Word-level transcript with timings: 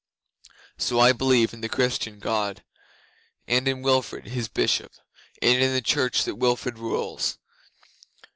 So 0.79 0.99
I 0.99 1.11
believe 1.13 1.53
in 1.53 1.61
the 1.61 1.69
Christian 1.69 2.17
God, 2.17 2.63
and 3.47 3.67
in 3.67 3.83
Wilfrid 3.83 4.25
His 4.29 4.47
Bishop, 4.47 4.91
and 5.43 5.61
in 5.61 5.73
the 5.73 5.79
Church 5.81 6.23
that 6.23 6.39
Wilfrid 6.39 6.79
rules. 6.79 7.37